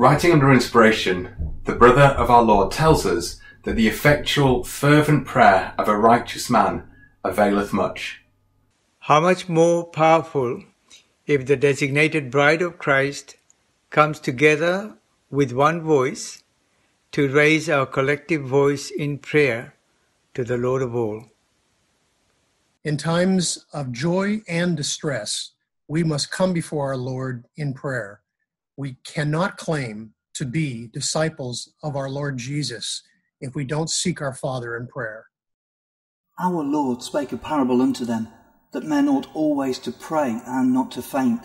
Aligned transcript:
Writing 0.00 0.32
under 0.32 0.50
inspiration, 0.50 1.52
the 1.64 1.74
brother 1.74 2.16
of 2.16 2.30
our 2.30 2.42
Lord 2.42 2.72
tells 2.72 3.04
us 3.04 3.38
that 3.64 3.76
the 3.76 3.86
effectual, 3.86 4.64
fervent 4.64 5.26
prayer 5.26 5.74
of 5.76 5.88
a 5.88 5.98
righteous 5.98 6.48
man 6.48 6.84
availeth 7.22 7.74
much. 7.74 8.22
How 9.00 9.20
much 9.20 9.50
more 9.50 9.84
powerful 9.84 10.64
if 11.26 11.44
the 11.44 11.54
designated 11.54 12.30
bride 12.30 12.62
of 12.62 12.78
Christ 12.78 13.36
comes 13.90 14.18
together 14.18 14.94
with 15.30 15.52
one 15.52 15.82
voice 15.82 16.44
to 17.12 17.28
raise 17.28 17.68
our 17.68 17.84
collective 17.84 18.40
voice 18.40 18.90
in 18.90 19.18
prayer 19.18 19.74
to 20.32 20.44
the 20.44 20.56
Lord 20.56 20.80
of 20.80 20.96
all. 20.96 21.26
In 22.84 22.96
times 22.96 23.66
of 23.74 23.92
joy 23.92 24.40
and 24.48 24.78
distress, 24.78 25.50
we 25.88 26.02
must 26.02 26.30
come 26.30 26.54
before 26.54 26.86
our 26.86 26.96
Lord 26.96 27.44
in 27.54 27.74
prayer. 27.74 28.22
We 28.80 28.96
cannot 29.04 29.58
claim 29.58 30.14
to 30.32 30.46
be 30.46 30.86
disciples 30.86 31.74
of 31.82 31.96
our 31.96 32.08
Lord 32.08 32.38
Jesus 32.38 33.02
if 33.38 33.54
we 33.54 33.62
don't 33.62 33.90
seek 33.90 34.22
our 34.22 34.32
Father 34.32 34.74
in 34.74 34.86
prayer. 34.86 35.26
Our 36.38 36.64
Lord 36.64 37.02
spake 37.02 37.30
a 37.32 37.36
parable 37.36 37.82
unto 37.82 38.06
them 38.06 38.28
that 38.72 38.84
men 38.84 39.06
ought 39.06 39.28
always 39.36 39.78
to 39.80 39.92
pray 39.92 40.40
and 40.46 40.72
not 40.72 40.92
to 40.92 41.02
faint. 41.02 41.42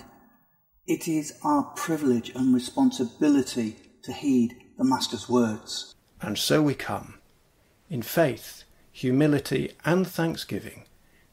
It 0.87 1.09
is 1.09 1.37
our 1.43 1.63
privilege 1.75 2.29
and 2.33 2.55
responsibility 2.55 3.75
to 4.03 4.13
heed 4.13 4.55
the 4.77 4.85
Master's 4.85 5.27
words. 5.27 5.93
And 6.21 6.37
so 6.37 6.61
we 6.61 6.73
come, 6.73 7.15
in 7.89 8.01
faith, 8.01 8.63
humility, 8.93 9.73
and 9.83 10.07
thanksgiving, 10.07 10.85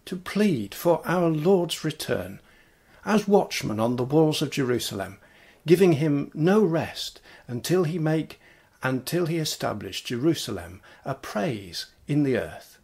to 0.07 0.16
plead 0.16 0.74
for 0.74 1.01
our 1.05 1.29
Lord's 1.29 1.84
return, 1.84 2.41
as 3.05 3.29
watchmen 3.29 3.79
on 3.79 3.95
the 3.95 4.02
walls 4.02 4.43
of 4.43 4.51
Jerusalem, 4.51 5.19
giving 5.66 5.95
him 5.95 6.30
no 6.35 6.63
rest 6.63 7.21
until 7.49 7.85
he 7.85 7.99
make 7.99 8.41
until 8.82 9.27
he 9.27 9.38
establish 9.38 10.02
Jerusalem 10.02 10.80
a 11.04 11.15
praise 11.15 11.87
in 12.09 12.24
the 12.24 12.37
earth. 12.37 12.79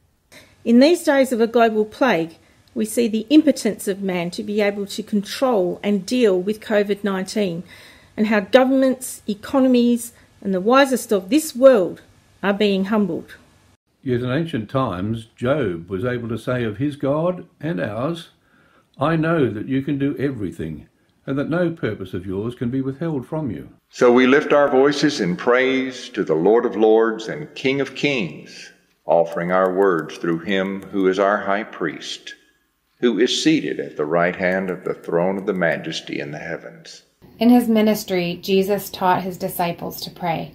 In 0.64 0.80
these 0.80 1.02
days 1.02 1.32
of 1.32 1.40
a 1.40 1.46
global 1.46 1.84
plague, 1.84 2.36
we 2.74 2.84
see 2.84 3.08
the 3.08 3.26
impotence 3.30 3.88
of 3.88 4.02
man 4.02 4.30
to 4.30 4.42
be 4.42 4.60
able 4.60 4.86
to 4.86 5.02
control 5.02 5.80
and 5.82 6.06
deal 6.06 6.40
with 6.40 6.60
COVID 6.60 7.02
19, 7.02 7.64
and 8.16 8.26
how 8.28 8.40
governments, 8.40 9.22
economies, 9.26 10.12
and 10.40 10.54
the 10.54 10.60
wisest 10.60 11.12
of 11.12 11.30
this 11.30 11.56
world 11.56 12.02
are 12.42 12.52
being 12.52 12.86
humbled. 12.86 13.34
Yet 14.02 14.20
in 14.20 14.30
ancient 14.30 14.70
times, 14.70 15.26
Job 15.36 15.90
was 15.90 16.04
able 16.04 16.28
to 16.28 16.38
say 16.38 16.62
of 16.62 16.76
his 16.76 16.96
God 16.96 17.46
and 17.60 17.80
ours, 17.80 18.30
I 18.98 19.16
know 19.16 19.50
that 19.50 19.66
you 19.66 19.82
can 19.82 19.98
do 19.98 20.16
everything, 20.18 20.88
and 21.28 21.38
that 21.38 21.50
no 21.50 21.70
purpose 21.70 22.14
of 22.14 22.24
yours 22.24 22.54
can 22.54 22.70
be 22.70 22.80
withheld 22.80 23.26
from 23.26 23.50
you. 23.50 23.68
So 23.90 24.10
we 24.10 24.26
lift 24.26 24.54
our 24.54 24.70
voices 24.70 25.20
in 25.20 25.36
praise 25.36 26.08
to 26.08 26.24
the 26.24 26.34
Lord 26.34 26.64
of 26.64 26.74
Lords 26.74 27.28
and 27.28 27.54
King 27.54 27.82
of 27.82 27.94
Kings, 27.94 28.72
offering 29.04 29.52
our 29.52 29.74
words 29.74 30.16
through 30.16 30.38
him 30.38 30.80
who 30.84 31.06
is 31.06 31.18
our 31.18 31.36
high 31.36 31.64
priest, 31.64 32.34
who 33.00 33.18
is 33.18 33.44
seated 33.44 33.78
at 33.78 33.98
the 33.98 34.06
right 34.06 34.34
hand 34.34 34.70
of 34.70 34.84
the 34.84 34.94
throne 34.94 35.36
of 35.36 35.44
the 35.44 35.52
majesty 35.52 36.18
in 36.18 36.30
the 36.30 36.38
heavens. 36.38 37.02
In 37.38 37.50
his 37.50 37.68
ministry, 37.68 38.38
Jesus 38.42 38.88
taught 38.88 39.22
his 39.22 39.36
disciples 39.36 40.00
to 40.00 40.10
pray. 40.10 40.54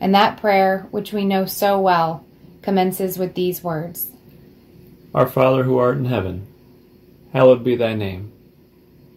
And 0.00 0.12
that 0.12 0.40
prayer, 0.40 0.88
which 0.90 1.12
we 1.12 1.24
know 1.24 1.44
so 1.44 1.80
well, 1.80 2.26
commences 2.62 3.16
with 3.16 3.34
these 3.34 3.62
words 3.62 4.10
Our 5.14 5.28
Father 5.28 5.62
who 5.62 5.78
art 5.78 5.98
in 5.98 6.06
heaven, 6.06 6.48
hallowed 7.32 7.62
be 7.62 7.76
thy 7.76 7.94
name. 7.94 8.32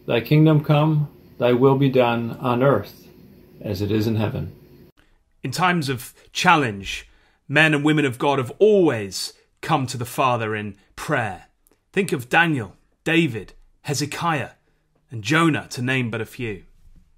Thy 0.06 0.20
kingdom 0.20 0.64
come, 0.64 1.10
thy 1.38 1.54
will 1.54 1.78
be 1.78 1.90
done 1.90 2.38
on 2.42 2.62
earth 2.62 3.08
as 3.62 3.82
it 3.82 3.90
is 3.90 4.06
in 4.06 4.18
heaven. 4.18 4.54
In 5.42 5.52
times 5.52 5.88
of 5.88 6.14
challenge, 6.34 7.08
men 7.48 7.74
and 7.74 7.86
women 7.86 8.04
of 8.04 8.18
God 8.18 8.38
have 8.38 8.52
always 8.60 9.34
come 9.62 9.88
to 9.88 9.98
the 9.98 10.06
Father 10.06 10.56
in 10.56 10.76
prayer. 10.98 11.46
Think 11.94 12.12
of 12.12 12.28
Daniel, 12.28 12.76
David, 13.06 13.54
Hezekiah, 13.84 14.52
and 15.10 15.24
Jonah, 15.24 15.68
to 15.70 15.82
name 15.82 16.12
but 16.12 16.22
a 16.22 16.26
few. 16.26 16.64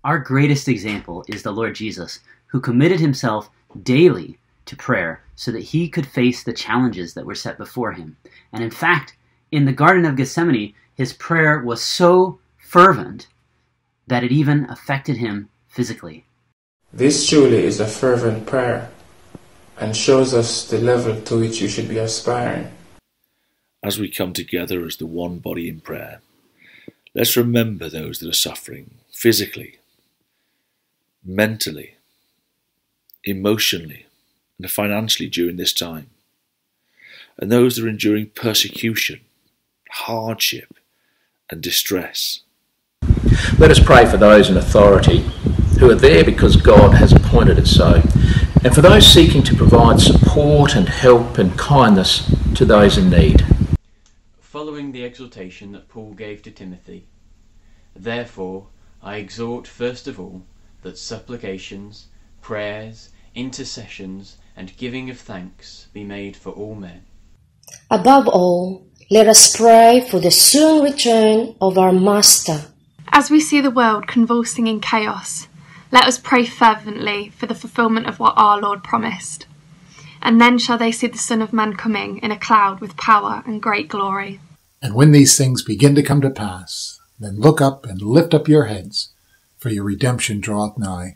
Our 0.03 0.19
greatest 0.19 0.67
example 0.67 1.25
is 1.27 1.41
the 1.41 1.51
Lord 1.51 1.73
Jesus, 1.73 2.19
who 2.47 2.59
committed 2.59 2.99
himself 2.99 3.49
daily 3.81 4.37
to 4.65 4.75
prayer 4.75 5.23
so 5.35 5.51
that 5.51 5.61
he 5.61 5.89
could 5.89 6.05
face 6.05 6.43
the 6.43 6.53
challenges 6.53 7.15
that 7.15 7.25
were 7.25 7.35
set 7.35 7.57
before 7.57 7.93
him. 7.93 8.15
And 8.53 8.63
in 8.63 8.71
fact, 8.71 9.15
in 9.51 9.65
the 9.65 9.73
Garden 9.73 10.05
of 10.05 10.15
Gethsemane, 10.15 10.73
his 10.93 11.13
prayer 11.13 11.63
was 11.63 11.81
so 11.81 12.39
fervent 12.75 13.27
that 14.05 14.25
it 14.25 14.33
even 14.33 14.65
affected 14.69 15.15
him 15.15 15.47
physically. 15.69 16.25
This 16.91 17.29
truly 17.29 17.63
is 17.63 17.79
a 17.79 17.87
fervent 17.87 18.45
prayer 18.45 18.91
and 19.79 19.95
shows 19.95 20.33
us 20.33 20.67
the 20.67 20.79
level 20.79 21.21
to 21.21 21.39
which 21.39 21.61
you 21.61 21.69
should 21.69 21.87
be 21.87 21.99
aspiring. 21.99 22.69
As 23.81 23.97
we 23.97 24.09
come 24.09 24.33
together 24.33 24.83
as 24.83 24.97
the 24.97 25.05
one 25.05 25.39
body 25.39 25.69
in 25.69 25.79
prayer, 25.79 26.19
let's 27.13 27.37
remember 27.37 27.87
those 27.87 28.19
that 28.19 28.27
are 28.27 28.33
suffering 28.33 28.95
physically, 29.09 29.77
mentally, 31.23 31.95
emotionally, 33.23 34.05
and 34.59 34.69
financially 34.69 35.29
during 35.29 35.55
this 35.55 35.71
time, 35.71 36.09
and 37.37 37.49
those 37.49 37.77
that 37.77 37.85
are 37.85 37.87
enduring 37.87 38.31
persecution, 38.35 39.21
hardship, 39.89 40.73
and 41.49 41.63
distress. 41.63 42.41
Let 43.57 43.71
us 43.71 43.79
pray 43.79 44.05
for 44.05 44.17
those 44.17 44.49
in 44.49 44.57
authority 44.57 45.21
who 45.79 45.89
are 45.89 45.95
there 45.95 46.23
because 46.23 46.55
God 46.55 46.95
has 46.95 47.11
appointed 47.11 47.59
it 47.59 47.67
so, 47.67 48.01
and 48.63 48.73
for 48.73 48.81
those 48.81 49.05
seeking 49.05 49.43
to 49.43 49.55
provide 49.55 49.99
support 49.99 50.75
and 50.75 50.87
help 50.87 51.37
and 51.37 51.57
kindness 51.57 52.33
to 52.55 52.65
those 52.65 52.97
in 52.97 53.09
need. 53.09 53.45
Following 54.39 54.91
the 54.91 55.03
exhortation 55.03 55.73
that 55.73 55.89
Paul 55.89 56.13
gave 56.13 56.41
to 56.43 56.51
Timothy, 56.51 57.07
therefore 57.95 58.67
I 59.03 59.17
exhort 59.17 59.67
first 59.67 60.07
of 60.07 60.19
all 60.19 60.43
that 60.81 60.97
supplications, 60.97 62.07
prayers, 62.41 63.09
intercessions, 63.33 64.37
and 64.55 64.75
giving 64.77 65.09
of 65.09 65.19
thanks 65.19 65.87
be 65.93 66.03
made 66.03 66.37
for 66.37 66.51
all 66.51 66.75
men. 66.75 67.03
Above 67.91 68.27
all, 68.27 68.87
let 69.11 69.27
us 69.27 69.55
pray 69.55 70.07
for 70.09 70.19
the 70.19 70.31
soon 70.31 70.83
return 70.83 71.55
of 71.59 71.77
our 71.77 71.91
Master. 71.91 72.61
As 73.17 73.31
we 73.31 73.39
see 73.39 73.61
the 73.61 73.71
world 73.71 74.07
convulsing 74.07 74.67
in 74.67 74.81
chaos, 74.81 75.47
let 75.89 76.03
us 76.03 76.17
pray 76.17 76.45
fervently 76.45 77.29
for 77.29 77.45
the 77.45 77.55
fulfillment 77.55 78.07
of 78.07 78.19
what 78.19 78.33
our 78.35 78.59
Lord 78.59 78.83
promised. 78.83 79.45
And 80.21 80.41
then 80.41 80.57
shall 80.57 80.77
they 80.77 80.91
see 80.91 81.07
the 81.07 81.17
Son 81.17 81.41
of 81.41 81.53
Man 81.53 81.77
coming 81.77 82.17
in 82.17 82.31
a 82.31 82.37
cloud 82.37 82.81
with 82.81 82.97
power 82.97 83.41
and 83.45 83.61
great 83.61 83.87
glory. 83.87 84.41
And 84.81 84.93
when 84.93 85.13
these 85.13 85.37
things 85.37 85.63
begin 85.63 85.95
to 85.95 86.03
come 86.03 86.19
to 86.19 86.29
pass, 86.29 86.99
then 87.17 87.39
look 87.39 87.61
up 87.61 87.85
and 87.85 88.01
lift 88.01 88.33
up 88.33 88.49
your 88.49 88.65
heads, 88.65 89.13
for 89.57 89.69
your 89.69 89.85
redemption 89.85 90.41
draweth 90.41 90.77
nigh. 90.77 91.15